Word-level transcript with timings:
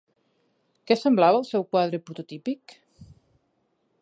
Què 0.91 0.97
semblava 1.01 1.41
el 1.43 1.47
seu 1.51 1.67
quadre 1.75 2.01
prototípic? 2.09 2.79